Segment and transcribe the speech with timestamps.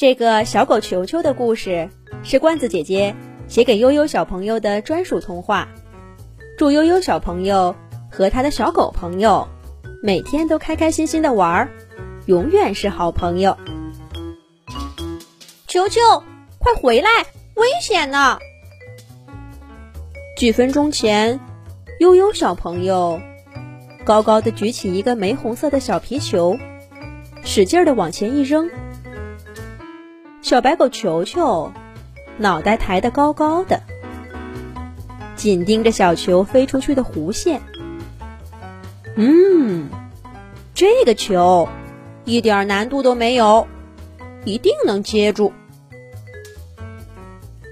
[0.00, 1.90] 这个小狗球球的故事
[2.22, 3.14] 是罐子姐姐
[3.48, 5.68] 写给悠悠小朋友的专属童话。
[6.56, 7.76] 祝悠悠小朋友
[8.10, 9.46] 和他的小狗朋友
[10.02, 11.68] 每天都开开心心的玩儿，
[12.24, 13.58] 永远是好朋友。
[15.66, 16.00] 球球，
[16.58, 17.10] 快回来，
[17.56, 18.38] 危险呢！
[20.34, 21.38] 几分钟前，
[21.98, 23.20] 悠悠小朋友
[24.06, 26.56] 高高的举起一个玫红色的小皮球，
[27.44, 28.70] 使劲的往前一扔。
[30.50, 31.72] 小白狗球球
[32.36, 33.80] 脑袋抬得高高的，
[35.36, 37.62] 紧盯着小球飞出去的弧线。
[39.14, 39.88] 嗯，
[40.74, 41.68] 这个球
[42.24, 43.68] 一点难度都没有，
[44.44, 45.52] 一定能接住。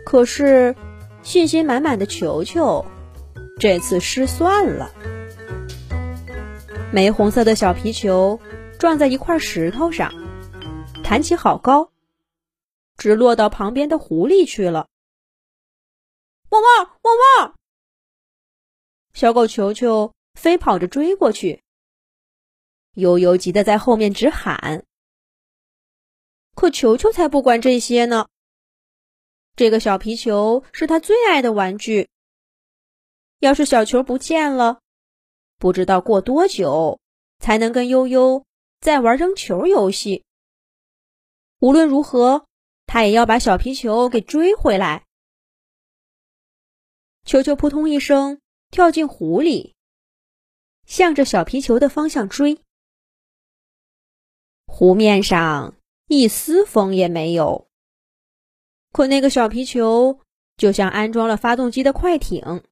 [0.06, 0.76] 可是。
[1.24, 2.86] 信心满满的球球，
[3.58, 4.92] 这次失算了。
[6.92, 8.38] 玫红色的小皮球
[8.78, 10.12] 撞在一块石头上，
[11.02, 11.90] 弹起好高，
[12.98, 14.88] 直落到旁边的湖里去了。
[16.50, 17.54] 汪汪汪汪！
[19.14, 21.62] 小狗球球飞跑着追过去，
[22.94, 24.84] 悠悠急得在后面直喊。
[26.54, 28.28] 可球球才不管这些呢。
[29.54, 32.08] 这个小皮球是他最爱的玩具。
[33.38, 34.80] 要是小球不见了，
[35.58, 36.98] 不知道过多久
[37.38, 38.44] 才能跟悠悠
[38.80, 40.24] 再玩扔球游戏。
[41.60, 42.47] 无论如何，
[42.88, 45.04] 他也要把小皮球给追回来。
[47.24, 49.76] 球球扑通一声跳进湖里，
[50.86, 52.64] 向着小皮球的方向追。
[54.66, 57.68] 湖面上一丝风也没有。
[58.90, 60.20] 可那个小皮球
[60.56, 62.64] 就像安装了发动机的快艇，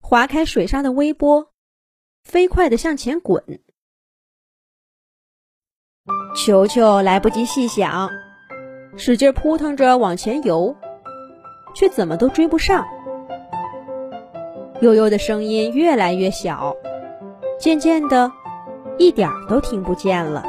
[0.00, 1.52] 划开水上的微波，
[2.24, 3.62] 飞快的向前滚。
[6.36, 8.10] 球球来不及细想，
[8.96, 10.74] 使劲扑腾着往前游，
[11.74, 12.84] 却怎么都追不上。
[14.80, 16.74] 悠悠的声音越来越小，
[17.58, 18.30] 渐渐的，
[18.98, 20.44] 一点儿都听不见了。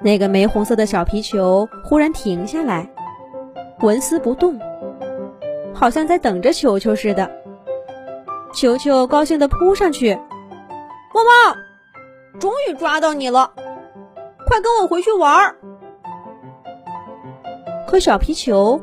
[0.00, 2.88] 那个玫红色的小皮球忽然停下来，
[3.80, 4.58] 纹丝不动，
[5.74, 7.30] 好像在等着球球似的。
[8.54, 10.14] 球球高兴地扑上去，
[11.14, 11.56] 汪汪！
[12.40, 13.52] 终于抓到你了，
[14.46, 15.56] 快跟我回去玩儿。
[17.88, 18.78] 可小皮球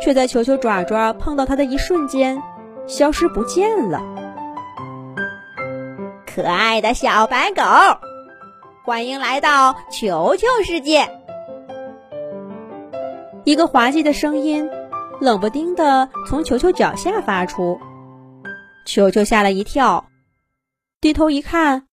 [0.00, 2.40] 却在球球爪爪碰到它的一瞬间
[2.86, 4.00] 消失不见了。
[6.24, 7.62] 可爱的小白狗。
[8.84, 11.10] 欢迎来到球球世界。
[13.42, 14.70] 一个滑稽的声音
[15.20, 17.80] 冷不丁的从球球脚下发出，
[18.86, 20.06] 球球吓了一跳，
[21.00, 21.88] 低头一看，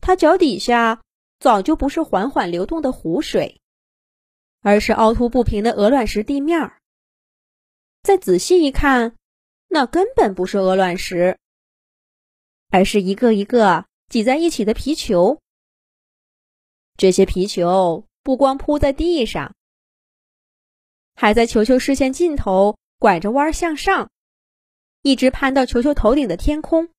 [0.00, 1.00] 他脚底下
[1.40, 3.59] 早就不是缓缓流动的湖水，
[4.60, 6.80] 而是凹凸不平的鹅卵石地面儿。
[8.02, 9.16] 再仔细一看，
[9.68, 11.38] 那根本不是鹅卵石，
[12.70, 15.38] 而是一个一个挤在一起的皮球。
[16.96, 19.54] 这些皮球不光铺在地上，
[21.14, 24.10] 还在球球视线尽头拐着弯向上，
[25.02, 26.90] 一直攀到球球头顶的天空。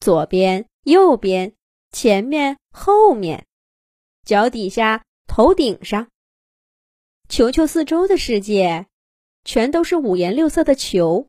[0.00, 1.54] 左边、右边、
[1.90, 3.46] 前面、后面，
[4.24, 6.10] 脚底下、头顶上，
[7.28, 8.86] 球球四周的世界，
[9.44, 11.28] 全都是五颜六色的球。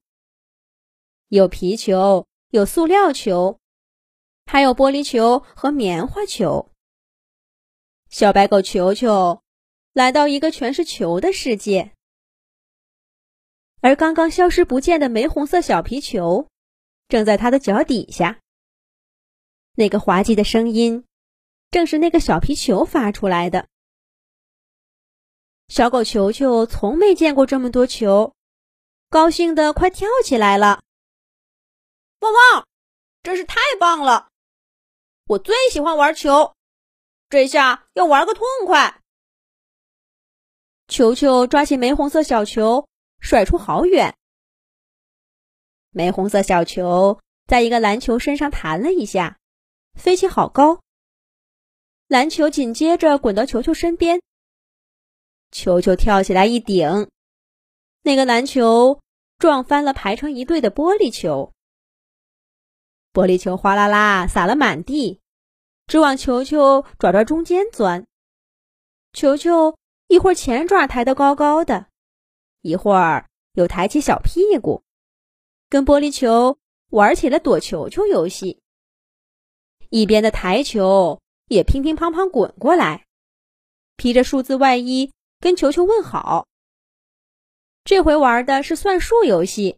[1.29, 3.59] 有皮球，有塑料球，
[4.45, 6.69] 还有玻璃球和棉花球。
[8.09, 9.41] 小白狗球球
[9.93, 11.93] 来到一个全是球的世界，
[13.81, 16.47] 而刚刚消失不见的玫红色小皮球
[17.07, 18.39] 正在它的脚底下。
[19.75, 21.05] 那个滑稽的声音
[21.71, 23.67] 正是那个小皮球发出来的。
[25.67, 28.33] 小狗球球从没见过这么多球，
[29.09, 30.83] 高兴的快跳起来了！
[32.19, 32.65] 汪汪，
[33.23, 34.29] 真是太棒了！
[35.27, 36.53] 我最喜欢玩球。
[37.29, 39.01] 这下要玩个痛快！
[40.87, 42.87] 球球抓起玫红色小球，
[43.19, 44.15] 甩出好远。
[45.89, 49.39] 玫红色小球在一个篮球身上弹了一下，
[49.95, 50.79] 飞起好高。
[52.07, 54.21] 篮球紧接着滚到球球身边，
[55.55, 57.09] 球球跳起来一顶，
[58.01, 58.99] 那个篮球
[59.37, 61.53] 撞翻了排成一队的玻璃球，
[63.13, 65.21] 玻璃球哗啦啦洒了满地。
[65.87, 68.05] 只往球球爪爪中间钻，
[69.13, 71.87] 球球一会儿前爪抬得高高的，
[72.61, 74.83] 一会儿又抬起小屁股，
[75.69, 76.57] 跟玻璃球
[76.89, 78.59] 玩起了躲球球游戏。
[79.89, 83.05] 一边的台球也乒乒乓乓滚过来，
[83.95, 85.13] 披着数字外衣
[85.45, 86.47] 跟球球问好。
[87.83, 89.77] 这回玩的是算术游戏，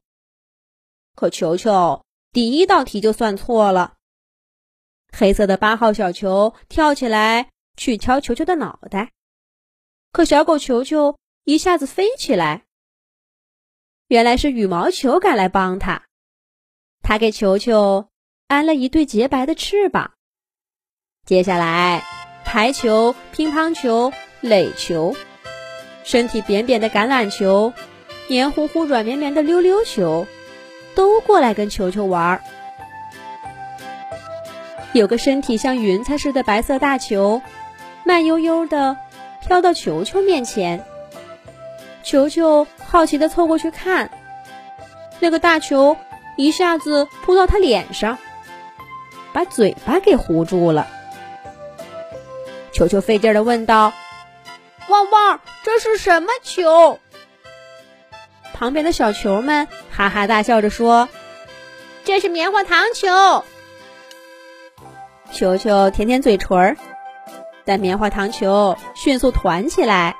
[1.13, 3.95] 可球球第一道题就算错了。
[5.11, 9.11] 黑色的八号小球跳起来去敲球球的脑袋，
[10.13, 12.63] 可小狗球球一下子飞起来。
[14.07, 16.07] 原来是羽毛球赶来帮他，
[17.03, 18.07] 他给球球
[18.47, 20.13] 安了一对洁白的翅膀。
[21.25, 22.05] 接下来，
[22.45, 25.13] 排球、乒乓球、垒球，
[26.07, 27.73] 身体扁扁的橄榄球，
[28.29, 30.25] 黏糊糊、软绵绵的溜溜球，
[30.95, 32.41] 都过来跟球球玩儿。
[34.93, 37.41] 有个身体像云彩似的白色大球，
[38.05, 38.95] 慢悠悠的
[39.41, 40.85] 飘到球球面前。
[42.03, 44.09] 球球好奇的凑过去看，
[45.19, 45.97] 那个大球
[46.37, 48.17] 一下子扑到他脸上，
[49.33, 50.87] 把嘴巴给糊住了。
[52.71, 53.91] 球球费劲的问道
[54.87, 56.99] ：“旺旺，这是什么球？”
[58.53, 61.07] 旁边的小球们哈哈大笑着说
[62.03, 63.45] ：“这是棉花糖球。”
[65.31, 66.77] 球球舔舔嘴唇儿，
[67.65, 70.15] 但棉花糖球迅速团起来。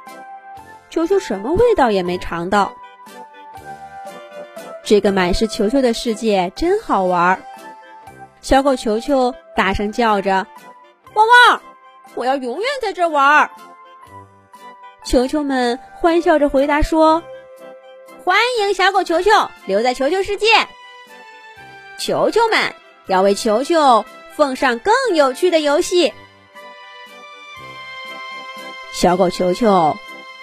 [0.90, 2.74] 球球什么味道也没尝到。
[4.84, 7.42] 这个满是球球的世界真好玩。
[8.42, 10.46] 小狗球球大声叫着
[11.16, 11.62] ：“汪汪！
[12.16, 13.50] 我要永远在这玩！”
[15.08, 17.24] 球球们欢笑着回答说
[18.26, 19.32] ：“欢迎小狗球球
[19.66, 20.48] 留在球球世界。
[21.98, 22.76] 球球们
[23.08, 24.04] 要为球球
[24.36, 26.14] 奉上更有趣的游戏。”
[28.94, 29.96] 小狗球球。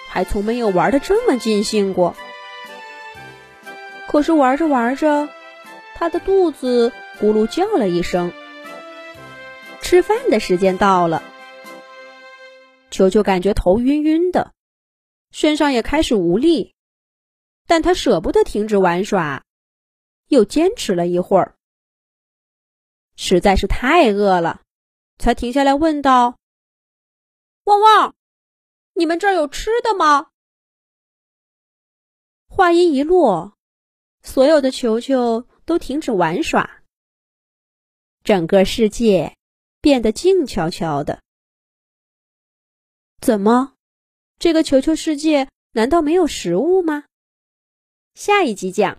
[0.07, 2.15] 还从没有玩的这么尽兴过。
[4.07, 5.27] 可是玩着玩着，
[5.93, 8.31] 他的肚子咕噜叫了一声。
[9.81, 11.21] 吃饭的时间到了，
[12.91, 14.53] 球球感觉头晕晕的，
[15.35, 16.73] 身上也开始无力，
[17.67, 19.43] 但他舍不得停止玩耍，
[20.29, 21.57] 又坚持了一会儿。
[23.17, 24.61] 实在是太饿了，
[25.17, 26.37] 才停下来问道
[27.67, 28.15] ：“汪汪！”
[28.95, 30.29] 你们这儿有吃的吗？
[32.47, 33.57] 话音一落，
[34.21, 36.81] 所有的球球都停止玩耍，
[38.23, 39.35] 整个世界
[39.81, 41.21] 变得静悄悄的。
[43.19, 43.74] 怎么，
[44.37, 47.05] 这个球球世界难道没有食物吗？
[48.13, 48.93] 下一集讲。